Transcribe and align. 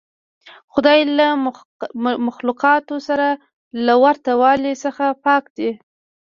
خدای 0.73 0.99
له 1.17 1.27
مخلوقاتو 2.27 2.95
سره 3.07 3.27
له 3.85 3.93
ورته 4.03 4.31
والي 4.41 4.73
څخه 4.83 5.05
پاک 5.25 5.43
دی. 5.57 5.69